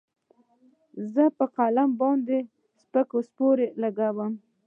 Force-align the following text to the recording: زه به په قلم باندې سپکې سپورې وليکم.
زه 1.11 1.23
به 1.27 1.35
په 1.37 1.45
قلم 1.55 1.89
باندې 2.01 2.37
سپکې 2.81 3.19
سپورې 3.27 3.67
وليکم. 3.77 4.33